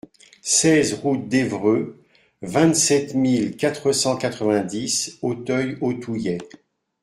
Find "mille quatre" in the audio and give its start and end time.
3.13-3.91